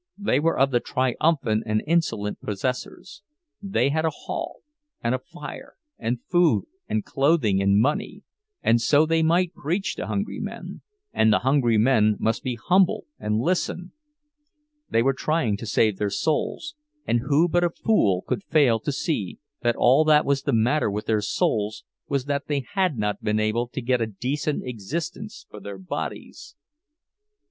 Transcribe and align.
They 0.17 0.39
were 0.39 0.57
of 0.57 0.71
the 0.71 0.79
triumphant 0.79 1.61
and 1.67 1.83
insolent 1.85 2.41
possessors; 2.41 3.21
they 3.61 3.89
had 3.89 4.03
a 4.03 4.09
hall, 4.09 4.61
and 5.03 5.13
a 5.13 5.19
fire, 5.19 5.75
and 5.99 6.23
food 6.23 6.65
and 6.89 7.05
clothing 7.05 7.61
and 7.61 7.79
money, 7.79 8.23
and 8.63 8.81
so 8.81 9.05
they 9.05 9.21
might 9.21 9.53
preach 9.53 9.93
to 9.97 10.07
hungry 10.07 10.39
men, 10.39 10.81
and 11.13 11.31
the 11.31 11.37
hungry 11.45 11.77
men 11.77 12.15
must 12.19 12.41
be 12.41 12.55
humble 12.55 13.05
and 13.19 13.37
listen! 13.41 13.91
They 14.89 15.03
were 15.03 15.13
trying 15.13 15.55
to 15.57 15.67
save 15.67 15.99
their 15.99 16.09
souls—and 16.09 17.19
who 17.27 17.47
but 17.47 17.63
a 17.63 17.69
fool 17.69 18.23
could 18.23 18.41
fail 18.45 18.79
to 18.79 18.91
see 18.91 19.37
that 19.61 19.75
all 19.75 20.03
that 20.05 20.25
was 20.25 20.41
the 20.41 20.51
matter 20.51 20.89
with 20.89 21.05
their 21.05 21.21
souls 21.21 21.83
was 22.07 22.25
that 22.25 22.47
they 22.47 22.65
had 22.73 22.97
not 22.97 23.23
been 23.23 23.39
able 23.39 23.67
to 23.67 23.81
get 23.83 24.01
a 24.01 24.07
decent 24.07 24.63
existence 24.65 25.45
for 25.51 25.59
their 25.59 25.77
bodies? 25.77 26.55